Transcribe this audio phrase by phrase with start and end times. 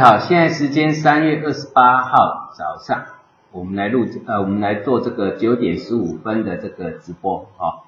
[0.00, 3.04] 好，现在时间三月二十八号早上，
[3.52, 7.84] 我们来录呃，我们来做这个九点十五分的这个直播啊。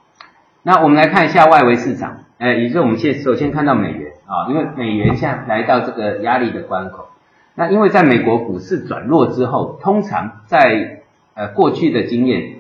[0.63, 7.09] 那我们来看一下外围市场，呃，也就是我们现首先看到美元啊，因为美元现在来到这个压力的关口。
[7.55, 12.57] 那因为在美国股市转弱之后，通常在呃过去的经验，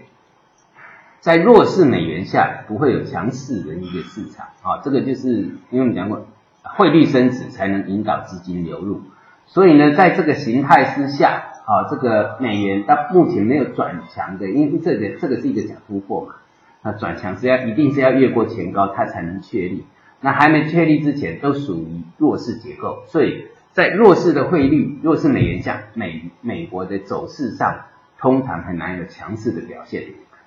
[1.21, 5.29] 在弱势美元下不会有强势的一个市场啊，这个就是
[5.68, 6.26] 因为我们讲过，
[6.62, 9.03] 汇率升值才能引导资金流入，
[9.52, 16.36] 所以呢，在这个形态之下啊，这个美元到目前没有转强的，因为这个这个是一个假突破嘛。
[16.82, 19.84] 那转强是要一定是要越过前高，它才能确立。
[20.22, 23.02] 那还没确立之前，都属于弱势结构。
[23.08, 27.80] 所以在弱势的汇率、弱势美元下，美美国的走势上，
[28.18, 30.04] 通常很难有强势的表现。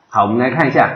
[0.09, 0.89] 好，我们来看一下，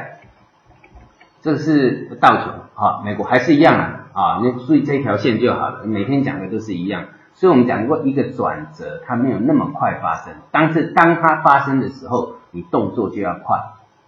[1.44, 5.86] 这是道琼，啊，美国还是一样啊，啊，你注意这条线就好了。
[5.86, 7.06] 每天讲的都是一样。
[7.40, 13.58] 所以我们讲过一个转折，它没有那么快发生，但是当它发生的时候，你动作就要快，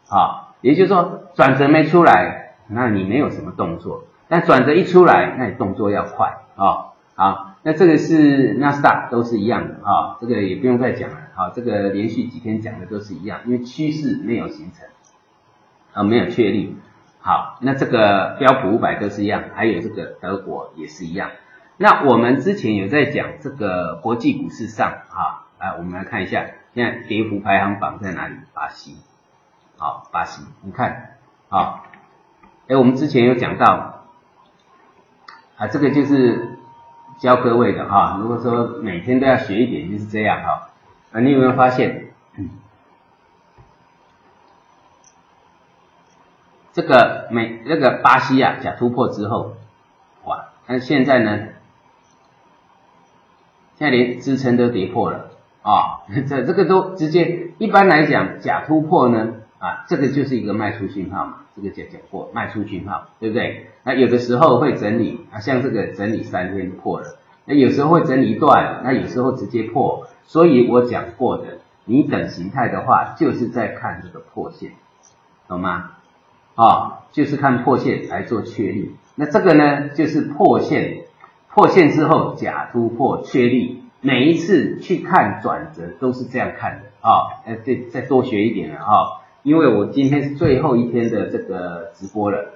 [0.09, 0.49] 啊。
[0.59, 6.91] 也就是说，转折没出来，那你没有什么动作；但转折一出来，那你动作要快啊。
[7.15, 11.15] 好，那这个是纳斯达都是一样的啊，这个也不用再讲了。
[11.33, 14.85] 好，这个连续几天讲的都是一样，因为趋势没有形成
[15.93, 16.75] 啊，没有确立。
[17.21, 21.29] 好，那这个标普五百都是一样，还有这个德国也是一样。
[21.81, 28.35] 那我们之前有在讲这个国际股市上啊，来我们来看一下，现在跌幅排行榜在哪里？
[28.53, 28.97] 巴西。
[29.77, 31.17] 好，巴西，你看，
[31.49, 31.83] 好，
[32.67, 34.05] 哎，我们之前有讲到，
[35.57, 36.59] 啊，这个就是
[37.17, 38.19] 教各位的哈。
[38.21, 40.69] 如果说每天都要学一点，就是这样哈。
[41.13, 42.11] 啊，你有没有发现，
[46.73, 49.55] 这个美那个巴西啊，假突破之后，
[50.25, 51.47] 哇，那现在呢，
[53.81, 55.31] 现在连支撑都跌破了
[55.63, 59.33] 啊，这这个都直接，一般来讲，假突破呢。
[59.57, 63.71] 啊，这个就是一个卖出信号嘛，这个讲讲过卖出信号，对不对？
[63.83, 70.07] 那有的时候会整理啊，像这个整理三天破了，那有时候会整理一段，那有时候直接破。
[70.25, 74.73] 所以我讲过的，你等形态的话，就是在看这个破线，
[75.47, 75.93] 懂吗？
[76.53, 78.95] 啊，就是看破线来做确立。
[79.15, 81.00] 那这个呢，就是破线，
[81.53, 87.43] 破线之后假突破确立，每一次去看转折都是这样看的啊。
[87.65, 89.21] 再再多学一点了啊。
[89.43, 92.51] 因为我今天是最后一天的这个直播了，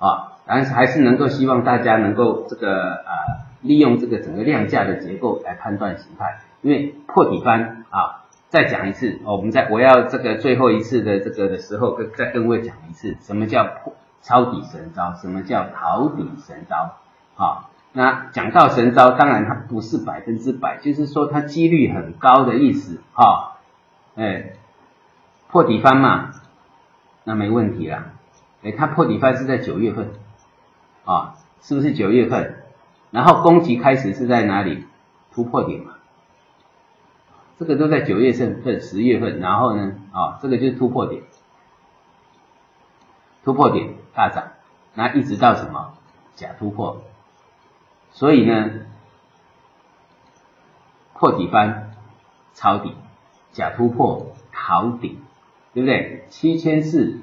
[0.00, 13.92] 啊，但是还是能够希望大家能够这个呃利用这个整个量价的结构来判断形态，因为破底翻啊，再讲一次，我们在我要这个最后一次的这个的时候，跟再跟各位讲一次，什么叫破
[14.22, 16.96] 抄底神招，什么叫逃底神招，
[17.40, 23.56] 啊，那讲到神招，当然它不是百分之百，就是说它几率很高的意思，哈，
[24.16, 24.52] 哎。
[25.52, 26.30] 破底翻嘛，
[27.24, 28.12] 那没问题啦。
[28.62, 30.10] 哎，它破底翻是在九月份，
[31.04, 32.62] 啊，是不是九月份？
[33.10, 34.86] 然后攻击开始是在哪里？
[35.34, 35.94] 突破点嘛，
[37.58, 39.40] 这个都在九月份、十月份。
[39.40, 41.24] 然后呢，啊，这个就是突破点，
[43.44, 44.52] 突破点大涨，
[44.94, 45.94] 那一直到什么？
[46.36, 47.02] 假突破。
[48.12, 48.70] 所以呢，
[51.14, 51.92] 破底翻
[52.54, 52.94] 抄底，
[53.52, 55.18] 假突破逃底。
[55.72, 56.24] 对不对？
[56.30, 57.20] 七千四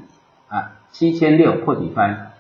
[0.48, 2.32] 啊，七千六破底翻，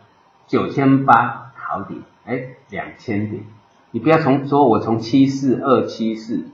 [0.48, 3.44] 九千八逃底，哎，两千点。
[3.92, 6.48] 你不要从说我从七四二七四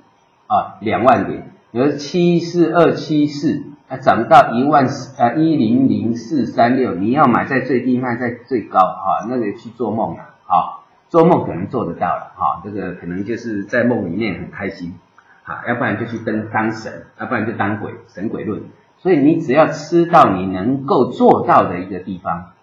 [0.48, 10.82] 啊，两万点，你说七四二七四啊，涨到一万四啊一零零四三六，你要买在最低卖在最高啊，那个去做梦了啊，
[11.14, 14.96] 做梦可能做得到了哈，这个可能就是在梦里面很开心
[15.44, 18.64] 啊，要不然就去当当神，要不然就当鬼，神鬼论。
[18.98, 22.54] 所以你只要吃到你能够做到的一个地方，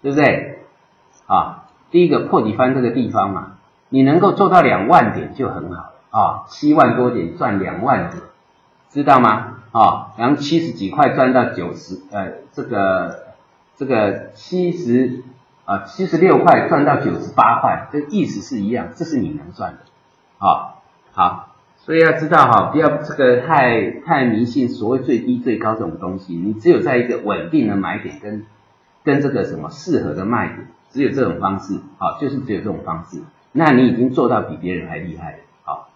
[0.00, 0.60] 对不对？
[1.26, 3.58] 啊，第一个破底翻这个地方嘛，
[3.90, 8.22] 你能够做到两万点就很好啊，七万多点赚两万点，
[8.88, 9.58] 知道吗？
[9.72, 13.34] 啊，然后七十几块赚到九十，呃，这个
[13.76, 15.24] 这个七十
[15.68, 19.78] 啊七十六块赚到九十八块，这意思是一样，这是你能赚的，
[20.38, 20.80] 啊，
[21.12, 21.44] 好。
[21.80, 26.34] 所以要知道哈，不要这个太太迷信所谓最低最高这种东西。
[26.34, 28.44] 你只有在一个稳定的买点跟
[29.04, 33.22] 跟这个什么适合的卖点，只有这种方式，好，就是只有这种方式，
[33.52, 35.88] 那你已经做到比别人还厉害了，好，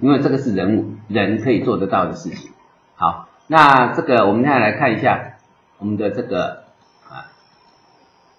[0.00, 2.50] 因为这个是人人可以做得到的事情。
[2.96, 5.36] 好，那这个我们现在来看一下
[5.78, 6.64] 我们的这个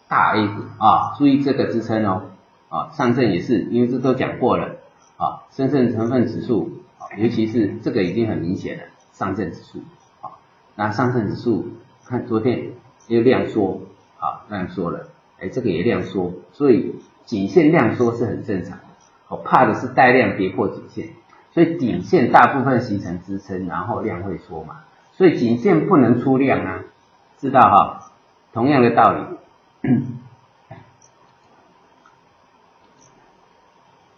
[0.07, 2.24] 大 A 股啊，注意这个支撑哦，
[2.69, 4.77] 啊上证也是，因为这都讲过了。
[5.18, 6.69] 啊，深圳成分指数，
[7.18, 8.83] 尤其是这个已经很明显了，
[9.13, 9.80] 上证指数
[10.21, 10.38] 啊，
[10.75, 11.69] 那上证指数
[12.06, 12.69] 看昨天
[13.07, 13.81] 又量缩
[14.19, 15.07] 啊，量缩了，
[15.39, 18.83] 哎，这个也量缩，所以颈线量缩是很正常的，
[19.30, 21.07] 我怕的是带量跌破颈线，
[21.51, 24.81] 所以颈线大部分形成支撑，然后量会缩嘛，
[25.13, 26.83] 所以颈线不能出量啊，
[27.39, 28.12] 知道哈，
[28.54, 29.37] 同样的道理。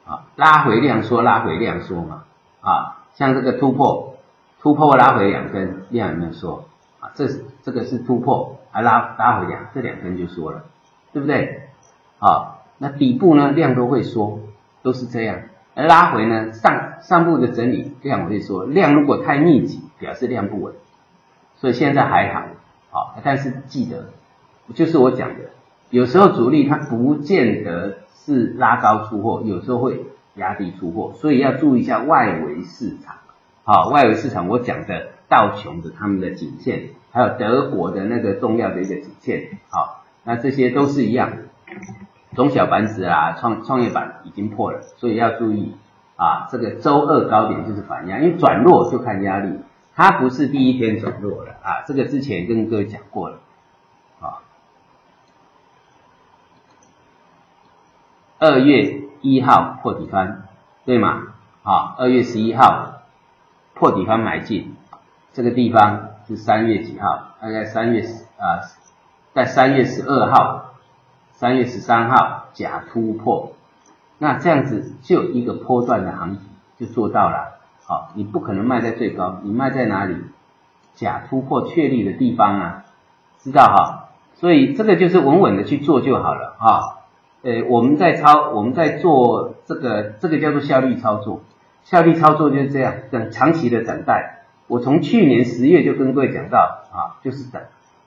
[0.05, 2.23] 啊，拉回量缩，拉回量缩嘛，
[2.61, 4.17] 啊，像这个突破，
[4.59, 6.65] 突破拉回两根，量有没有缩？
[6.99, 7.27] 啊，这
[7.63, 10.65] 这个是突破，还拉拉回两，这两根就缩了，
[11.13, 11.69] 对不对？
[12.19, 14.39] 啊，那底部呢，量都会缩，
[14.81, 15.39] 都是这样，
[15.75, 20.73] 而拉回呢，上上部的整理量会缩，量如果太密集，表示量不稳，
[21.57, 22.45] 所以现在还好，
[22.89, 24.09] 好，但是记得，
[24.73, 25.51] 就是我讲的，
[25.89, 27.99] 有时候主力它不见得。
[28.25, 30.05] 是拉高出货，有时候会
[30.35, 33.15] 压低出货，所以要注意一下外围市场。
[33.63, 39.57] 好，外围市场我讲的道琼的他们的颈线，还有德国的那个重要的一个颈线。
[39.69, 41.31] 好，那这些都是一样，
[42.35, 45.73] 中小板指啊，创创业板已经破了，所以要注意
[46.15, 49.59] 啊，这个周二高点就是反压，因为转弱就看压力，
[49.95, 53.38] 它不是第一天转弱了啊，这个之前跟各位讲过了。
[58.41, 60.43] 二月一号破底翻，
[60.85, 61.23] 对吗？
[61.61, 63.01] 好，二月十一号
[63.73, 64.77] 破底翻买进，
[65.33, 67.35] 这个地方是三月几号？
[67.41, 68.63] 大概三月十啊，
[69.33, 70.75] 在三月十二号、
[71.31, 73.51] 三月十三号假突破，
[74.17, 76.47] 那这样子就一个波段的行情
[76.77, 77.59] 就做到了。
[77.83, 80.15] 好，你不可能卖在最高，你卖在哪里？
[80.95, 82.85] 假突破确立的地方啊，
[83.39, 84.09] 知道哈？
[84.35, 86.98] 所以这个就是稳稳的去做就好了哈。
[87.41, 91.41] 呃，我们在操，我们在做这个，这个叫做效率操作。
[91.83, 94.43] 效率操作就是这样，等长期的等待。
[94.67, 97.61] 我从去年十月就跟各位讲到啊，就是等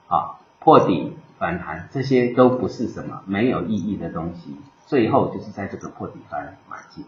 [0.07, 4.55] 啊破底反弹，这些都不是什么没有意义的东西。
[4.85, 7.03] 最后就是在这个破底翻买进，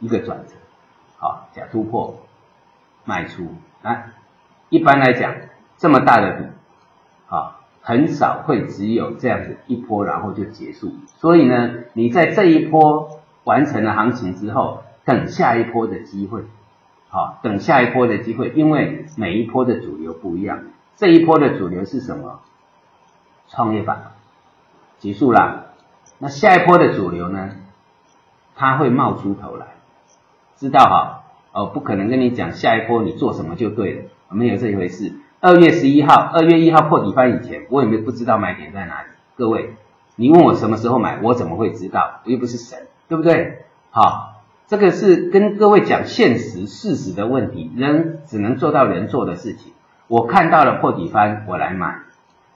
[0.00, 0.52] 一个转折，
[1.16, 2.20] 好假突破
[3.04, 3.48] 卖出。
[3.82, 4.10] 来，
[4.68, 5.34] 一般来讲，
[5.78, 6.44] 这么大的底，
[7.26, 7.60] 好。
[7.86, 10.94] 很少会只有这样子一波，然后就结束。
[11.18, 16.44] 所以呢，你在这一波完成了行情之后，等下一波的机会，
[17.10, 20.60] 好，等下一波的机会，因为每一波的主流不一样。
[20.96, 22.40] 这一波的主流是什么？
[23.48, 24.12] 创业板
[24.98, 25.66] 结束了，
[26.18, 27.50] 那下一波的主流呢？
[28.56, 29.66] 它会冒出头来，
[30.56, 31.20] 知道哈？
[31.52, 35.12] 哦，不可能跟你讲下一波你做什么就对了，没有这一回事。
[35.44, 39.08] 二月十一号，二月一号破底翻以前，我也没不知道买点在哪里。
[39.36, 39.74] 各位，
[40.16, 42.22] 你问我什么时候买，我怎么会知道？
[42.24, 43.66] 我又不是神，对不对？
[43.90, 47.70] 好，这个是跟各位讲现实事实的问题。
[47.76, 49.74] 人只能做到人做的事情。
[50.08, 51.98] 我看到了破底翻，我来买，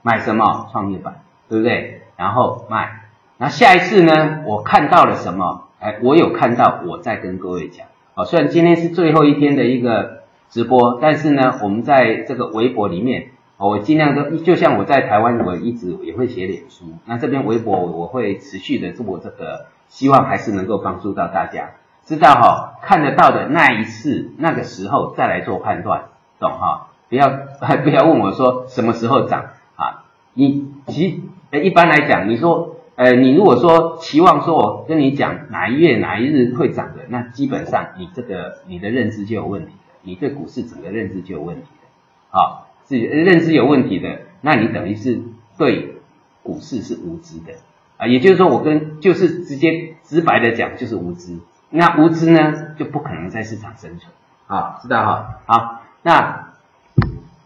[0.01, 0.67] 买什么？
[0.71, 2.01] 创业板，对不对？
[2.17, 3.01] 然后卖。
[3.37, 4.39] 那下一次呢？
[4.47, 5.67] 我看到了什么？
[5.79, 7.85] 哎，我有看到，我再跟各位讲。
[8.15, 10.17] 好，虽然今天是最后一天的一个。
[10.49, 21.71] 直播，但是呢，我们在这个微博里面，我尽量都就像我在台湾，我一直也会写脸书，那这边微博我会持续的做这个，希望还是能够帮助到大家，
[22.03, 26.05] 知道哈，看得到的那一次那个时候再来做判断，
[26.39, 26.87] 懂哈？
[27.09, 27.29] 不要
[27.83, 29.45] 不要问我说什么时候涨
[29.75, 30.05] 啊？
[30.33, 39.73] 你其一般来讲，你说呃，你如果说期望说我跟你讲哪一月哪一日会涨的，那基本上你这个你的认知就有问题。
[40.01, 41.87] 你对股市整个认知就有问题的，
[42.29, 45.21] 好，是认知有问题的，那你等于是
[45.57, 45.95] 对
[46.41, 47.53] 股市是无知的。
[47.97, 51.37] 啊，也就是说我跟就是直接直白的讲就是无知，
[51.69, 54.11] 那无知呢就不可能在市场生存，
[54.47, 56.53] 啊，知道哈，好，那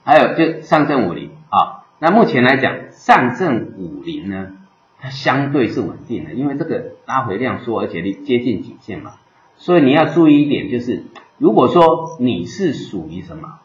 [0.04, 1.32] 还有就上证五零。
[1.50, 4.52] 啊，那目前来讲上证五零呢，
[5.00, 9.14] 它相对是稳定的，因为这个拉回量缩，而且离接近颈线嘛，
[9.58, 11.04] 所以你要注意一点就是。
[11.38, 13.60] 如果说你是属于什么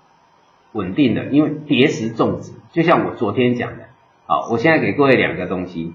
[0.73, 3.85] 稳定的，因为叠石种植，就像我昨天讲的，
[4.27, 5.95] 好，我现在给各位两个东西，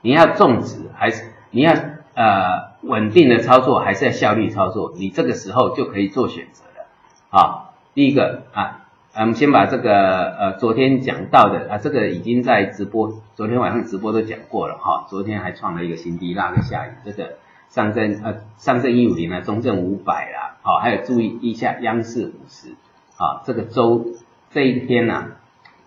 [0.00, 1.72] 你要种植还是你要
[2.14, 4.94] 呃稳定的操作，还是要效率操作？
[4.96, 6.86] 你这个时候就可以做选择了。
[7.30, 17.36] 好，第一个啊，我们先把这个呃昨天讲到的啊，这个已经在直播，昨天晚上直播都讲过了哈，昨天还创了一个新低，拉个下影，这个。
[17.68, 22.70] 上证呃，上证一五零啊，中证五百啦，好，还有注意一下央视五十，
[23.16, 24.06] 啊，这个周
[24.50, 25.26] 这一天呢，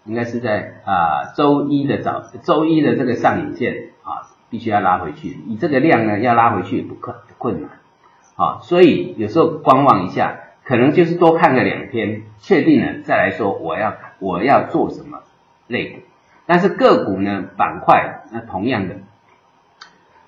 [0.05, 7.71] 应该是在啊周一的早，周一的这个上影线啊，必须要拉回去，以这个量呢，要拉回去不困不困难，
[8.35, 15.23] 啊，所以有时候观望一下，可能就是多看个两天，确定了再来说我要我要做什么
[15.67, 16.00] 类股。
[16.45, 18.95] 但是个股呢板块那同样的，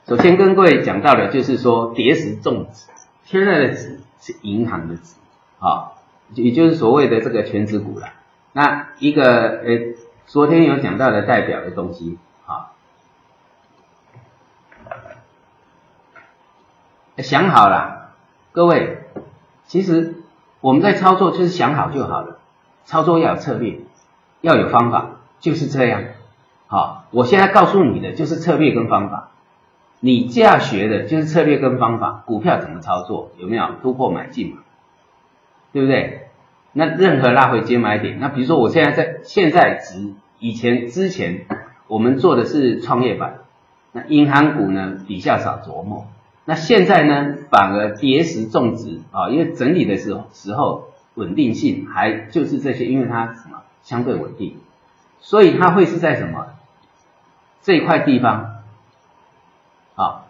[0.06, 2.88] 首先跟各位讲到的就是说叠石重指，
[3.24, 5.16] 现在的纸是银行的指，
[5.60, 5.98] 好，
[6.34, 8.08] 也就是所谓的这个全指股了。
[8.52, 9.24] 那一个
[9.64, 9.96] 呃，
[10.26, 12.74] 昨天有讲到的代表的东西，好，
[17.18, 18.12] 想好了，
[18.52, 19.04] 各位，
[19.66, 20.16] 其实
[20.60, 22.40] 我们在操作就是想好就好了，
[22.86, 23.80] 操作要有策略，
[24.42, 25.12] 要有方法。
[25.40, 26.04] 就是这样，
[26.68, 29.32] 好，我现在告诉你的就是策略跟方法，
[30.06, 34.58] 你这样学的就是策略跟方法，股票怎么操作，有没有突破买进嘛？
[35.72, 36.28] 对不对？
[36.74, 41.46] 那任何拉回接买点，那比如说我现在在现在值，以前之前
[41.88, 43.36] 我们做的是创业板，
[43.94, 46.08] 那银行股呢比较少琢磨，
[46.44, 54.58] 那现在呢反而跌时种植啊，因为整理的时候时候稳定性还就是这些，因为它什么相对稳定。
[55.22, 56.48] 所以它会是在什么
[57.62, 58.53] 这一块地方？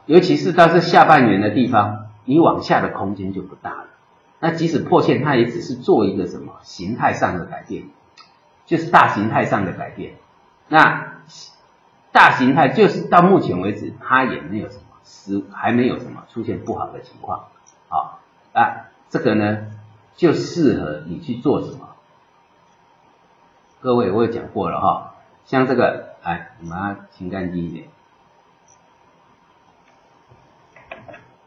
[0.05, 3.85] 尤其是到这下半年的地方，你往下的空间就不大了。
[4.39, 7.85] 那即使破线，它也只是做一个什么形态上的改变，
[8.65, 10.15] 就是大形态上的改变。
[10.67, 11.13] 那
[12.11, 17.45] 大形态就是到目前为止，它也没有什么是还没有什么出现不好的情况。
[17.87, 18.19] 好
[18.53, 19.67] 啊，这个呢
[20.15, 21.89] 就适合你去做什么。
[23.79, 27.87] 各位，我也讲过了哈，像这个，哎，你把它清干净一点。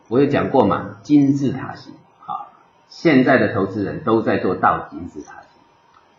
[0.09, 2.49] 我有讲过嘛，金字塔形，好，
[2.89, 5.61] 现在的投资人都在做倒金字塔形，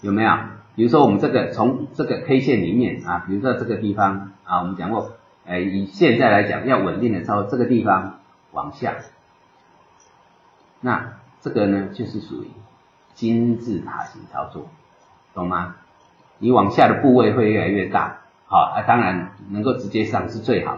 [0.02, 0.32] 有没有？
[0.76, 5.14] 比如说我们这个从这个 K 线里面啊，比如说这个地方啊，我们讲过，
[5.46, 8.20] 哎，以现在来讲要稳定的操作，这个地方
[8.52, 8.96] 往下，
[10.82, 12.48] 那这个呢就是属于
[13.14, 14.70] 金字塔形操作，
[15.34, 15.78] 懂吗？
[16.40, 20.78] 你往下的部位会越来越大，好啊，当然能够直接上是最好，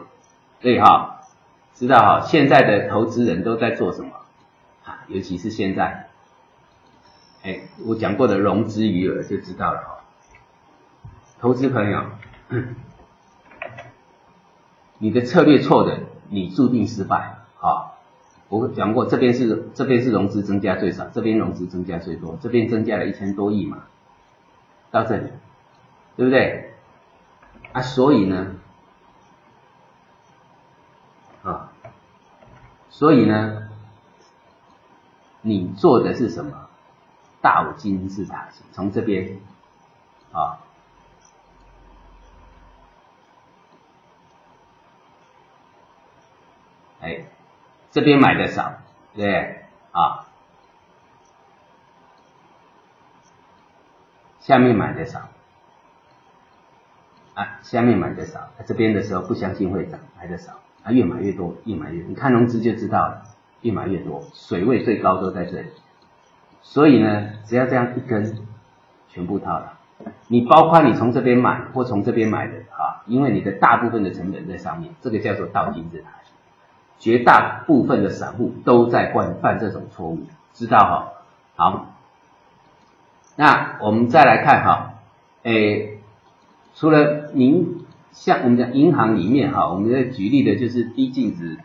[0.61, 1.18] 对哈，
[1.79, 4.11] 知道哈，现在的投资人都在做什么
[4.83, 5.05] 啊？
[5.07, 6.09] 尤其是现在，
[7.43, 9.99] 哎，我讲过的融资余额就知道了哈。
[11.39, 12.03] 投资朋友，
[14.99, 17.97] 你的策略错的，你注定失败，好，
[18.49, 23.85] 我讲过这边是这边是融资增加最少，这边融资增加最多，这边增加了一千多亿嘛，
[24.91, 25.29] 到这里。
[26.17, 26.73] 对不对？
[27.71, 28.55] 啊，所以呢，
[31.43, 31.71] 啊，
[32.99, 33.69] 所以呢，
[35.41, 36.67] 你做的是什么？
[37.41, 39.39] 道金字塔形，从这边
[40.33, 40.59] 啊，
[46.99, 47.23] 哎，
[47.91, 48.73] 这边买的少，
[49.15, 49.63] 对？
[49.93, 50.27] 啊，
[54.41, 55.29] 下面买的少。
[57.33, 63.23] 啊，下面买的少，这边的时候不相信会涨，买的少，啊，越买越多，越买越，你看融资就知道了，
[63.61, 65.67] 越买越多，水位最高都在这里，
[66.61, 68.37] 所以呢，只要这样一根，
[69.09, 69.73] 全部套了，
[70.27, 76.09] 你包括你从这边买或从这边买的啊，因为你的大部分的成本在上面，这个叫做倒金字塔，
[76.97, 80.19] 绝大部分的散户都在惯犯这种错误，
[80.53, 81.13] 知道哈？
[81.55, 81.87] 好，
[83.35, 84.93] 那我们再来看哈，
[85.43, 85.95] 诶。
[86.75, 87.78] 除了您
[88.11, 91.57] 像我们讲银行里面哈，我们在举例的就是低净值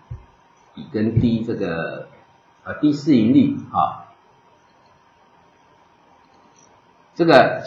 [0.75, 2.09] 比跟低这个
[2.65, 4.07] 呃低市盈率哈，
[7.15, 7.63] 这个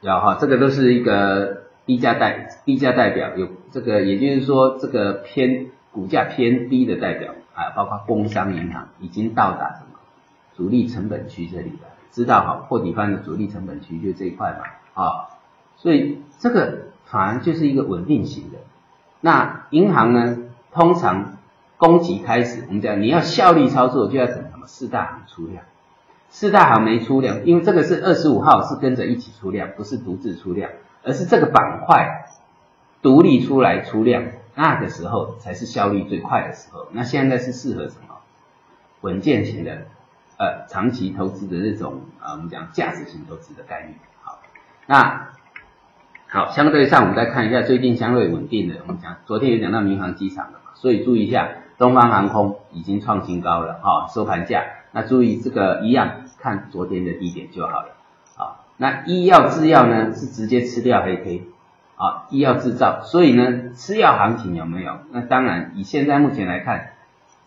[0.00, 9.98] 要哈，这个都是一个低价代低价代表，有这个也就是说这个偏股价偏低的代表啊，包括工商银行已经到达什么
[10.56, 15.28] 主力成本区这里了，知道哈破底方的主力成本区就这一块嘛啊。
[15.76, 18.58] 所以这个反而就是一个稳定型的。
[19.20, 20.36] 那银行呢，
[20.72, 21.36] 通常
[21.76, 25.62] 供给开始，我们讲你要效率操作，就要等什么四大行出量。
[26.28, 30.72] 四大行没出量，因为这个是二十五号是跟着一起出量，不是独自出量，
[31.04, 32.26] 而是这个板块
[33.00, 34.24] 独立出来出量，
[34.56, 36.88] 那个时候才是效率最快的时候。
[36.90, 38.16] 那现在是适合什么？
[39.02, 39.86] 稳健型的，
[40.36, 43.94] 呃，长期投资的这种啊，我们讲价值型投资的概率。
[44.20, 44.40] 好，
[44.86, 45.28] 那。
[46.34, 51.48] 好，相对上我们再看一下最近相对稳定的，我们讲昨天有讲到民航机场的嘛，所以注意一下
[51.78, 57.94] 东方航空已经创新高了哈，收盘价，那注意这个一样看昨天的低点就好了。
[58.34, 61.42] 好，那医药制药呢是直接吃掉黑 K，
[61.94, 64.92] 啊，医药制造，所以呢吃药行情有没有？
[65.12, 66.94] 那当然以现在目前来看，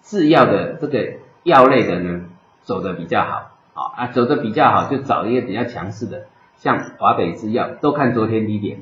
[0.01, 2.21] 制药的这个药类的呢
[2.61, 6.27] 走的比较好，啊啊走的比较好就找一个比较强势的，
[6.57, 8.79] 像华北制药都看昨天低点，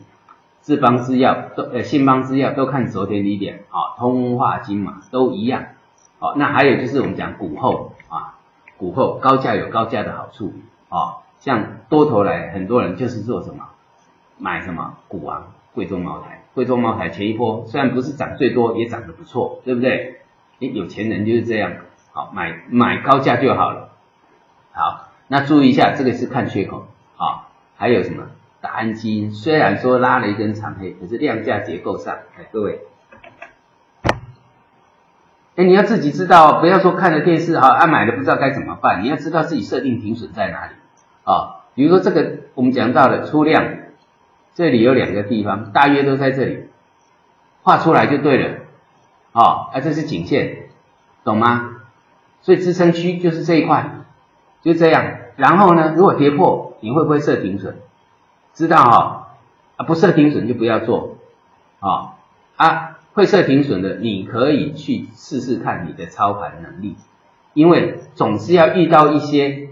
[0.62, 5.66] 智邦制药都呃信邦制药都看昨天低点，啊通化金嘛都一样，
[6.20, 8.40] 好那还有就是我们讲股后啊
[8.78, 10.54] 股后高价有高价的好处，
[10.90, 13.70] 啊像多头来很多人就是做什么
[14.38, 16.42] 买什么股王贵州茅台。
[16.54, 20.22] 贵州茅台前一波虽然不是涨最多，也涨得不错，对不对？
[20.62, 21.74] 诶，有钱人就是这样，
[22.14, 23.90] 好买买高价就好了。
[24.72, 26.88] 好，那注意一下，这个是看缺口。
[27.78, 28.28] 还有什么？
[28.62, 32.82] 达安基因虽然说拉了一根长黑，可是量价结构上，哎，各位，
[35.56, 40.74] 哎，你要自己知道，不要说看了电视哈，啊买了不知道该怎么办，你要知道自己设定停损在哪里
[41.24, 41.66] 啊。
[41.76, 43.78] 比如说这个我们讲到的出量。
[44.58, 46.70] 这里有两个地方，大约都在这里，
[47.62, 48.60] 画出来就对了。
[49.34, 50.70] 哦，啊，这是颈线，
[51.26, 51.72] 懂吗？
[52.42, 53.92] 所以支撑区就是这一块，
[54.62, 55.18] 就这样。
[55.36, 57.78] 然后呢，如果跌破，你会不会设停损？
[58.54, 59.28] 知道哈？
[59.78, 61.18] 啊，不设停损就不要做。
[61.80, 62.14] 啊
[62.58, 66.96] 啊，会设停损的，你可以去试试看你的操盘能力，
[67.56, 69.70] 因为总是要遇到一些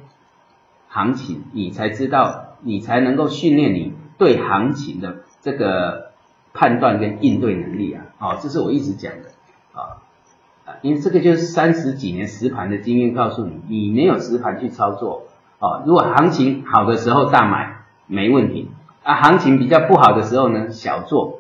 [0.90, 3.94] 行情，你才知道，你才能够训练你。
[4.16, 6.12] 对行情的这个
[6.54, 9.30] 判断跟应对能力啊，哦，这是我一直讲的
[9.74, 10.00] 啊
[10.66, 15.26] 啊，因为这个就是三十几年实盘的经验告诉你，你没有实盘去操作
[15.64, 18.70] 哦，如果行情好的时候大买没问题
[19.02, 21.40] 啊，行情比较不好的时候呢小做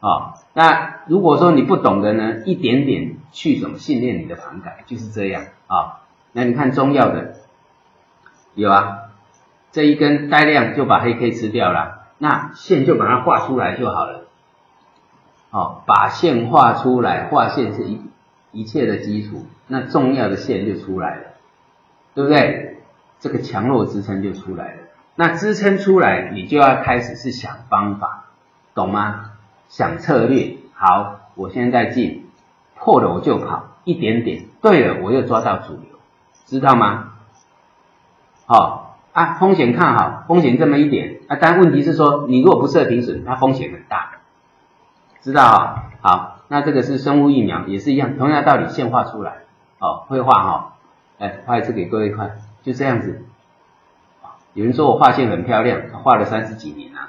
[0.00, 6.02] 啊，那如果说你不懂的呢，一点点去怎么训练你的盘感就是这样啊，
[6.32, 7.36] 那你看中药的
[8.54, 9.04] 有啊，
[9.70, 12.00] 这一根带量就把黑 K 吃掉了。
[12.18, 14.26] 那线就把它画出来就好了，
[15.50, 18.00] 好，把线画出来，画线是一
[18.52, 21.22] 一切的基础，那重要的线就出来了，
[22.14, 22.71] 对不对？
[23.22, 24.78] 这个强弱支撑就出来了，
[25.14, 28.24] 那支撑出来，你就要开始是想方法，
[28.74, 29.30] 懂吗？
[29.68, 32.26] 想策略，好，我现在进，
[32.74, 35.98] 破了我就跑，一点点，对了，我又抓到主流，
[36.44, 37.12] 知道吗？
[38.44, 38.82] 好。
[39.12, 44.12] 啊，风险看好，风险这么一点啊，但问题是说，你如果不设停损，它风险很大，
[45.20, 45.90] 知道哈？
[46.00, 49.42] 好，那这个是生物疫苗也是一样，同样道理，线画出来，
[49.78, 50.72] 哦，会画哈，
[51.18, 53.22] 哎，画一次给各位看，就这样子，
[54.54, 57.08] 有人说我画线很漂亮，画了三十几年了啊，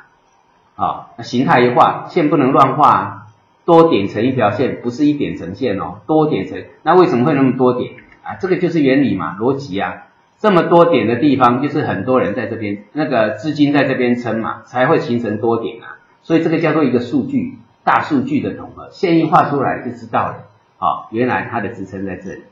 [0.76, 3.28] 好，那形态一画，线不能乱画，
[3.66, 8.36] 多点成一条线，不是一点成线哦，多点成，那为什么会那么多点啊？
[8.36, 10.08] 这个就是原理嘛，逻辑啊。
[10.40, 16.00] 这么多点的地方，就是很多人在这边，那个资金在这边撑嘛，才会形成多点啊。
[16.22, 20.44] 所以这个叫做一个数据，大数据的统合，线一画出来就知道了。
[20.78, 22.44] 好，原来它的支撑在这里，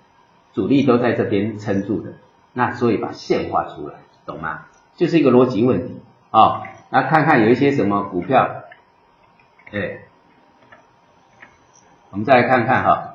[0.54, 2.14] 主力都在这边撑住的，
[2.54, 4.66] 那所以把线画出来，懂吗？
[4.96, 6.64] 就是一个逻辑问题啊。
[6.90, 8.64] 那看看有一些什么股票，
[9.72, 10.00] 哎，
[12.10, 13.08] 我们再来看看哈。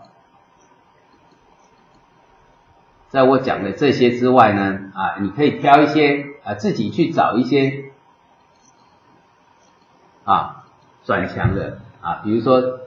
[3.09, 7.85] 在我讲的这些之外呢，啊，你可以挑一些啊，自己去找一些
[10.25, 10.65] 啊
[11.05, 12.81] 转强的啊，比如说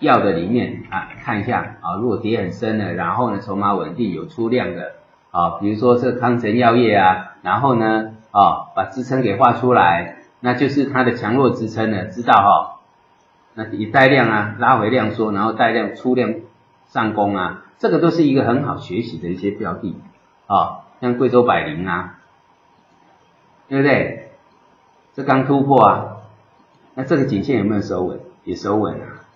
[0.00, 4.96] 药的里面啊，看一下啊，如果跌很深的，然后呢筹码稳定有出量的
[5.34, 12.80] 啊，比如说这康臣药业啊，然后呢啊把支撑给画出来，那就是它的强弱支撑了，知道哈？
[13.54, 16.34] 那以带量啊拉回量缩，然后带量出量
[16.86, 17.64] 上攻啊。
[17.78, 19.96] 这个都是一个很好学习的一些标的
[20.46, 22.20] 啊，像贵州百灵啊，
[23.68, 24.30] 对不对？
[25.14, 26.16] 这刚突破啊，
[26.94, 28.20] 那这个颈线有没有收稳？
[28.44, 29.26] 也收稳啊，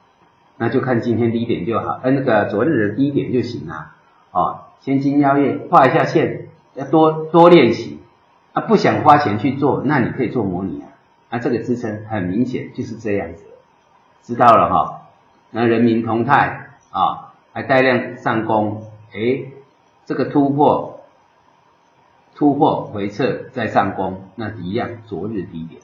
[0.59, 3.93] 那就看今天低点就好，呃，那个昨日的低点就行了。
[4.31, 8.01] 哦，先金药业画一下线，要多多练习
[8.53, 8.63] 啊。
[8.63, 10.89] 不想花钱去做，那你可以做模拟啊。
[11.31, 13.45] 啊，这个支撑很明显就是这样子，
[14.23, 15.03] 知道了哈。
[15.51, 17.25] 那人民同泰啊。
[17.51, 19.51] 还带量上攻，哎，
[20.07, 21.01] 这个突破，
[22.37, 25.81] 突破回撤再上攻，那一样昨日低点，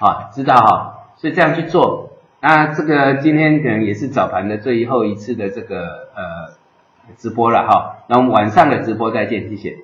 [0.00, 6.54] 啊，知道哈，所以这样去做，那这个今天可能也是早盘的最后一次的这个呃
[7.16, 9.78] 直播了哈，那我们晚上的直播再见，谢谢。